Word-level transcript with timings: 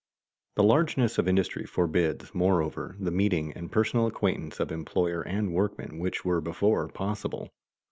The 0.55 0.63
largeness 0.63 1.19
of 1.19 1.27
industry 1.27 1.63
forbids, 1.67 2.33
moreover, 2.33 2.95
the 2.99 3.11
meeting 3.11 3.53
and 3.53 3.71
personal 3.71 4.07
acquaintance 4.07 4.59
of 4.59 4.71
employer 4.71 5.21
and 5.21 5.53
workman 5.53 5.99
which 5.99 6.25
were 6.25 6.41
before 6.41 6.87
possible. 6.87 7.51